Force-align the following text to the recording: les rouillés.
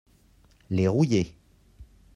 les 0.71 0.87
rouillés. 0.87 1.37